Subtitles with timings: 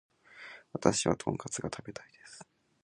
[0.73, 2.43] 私はトンカツが食べたいです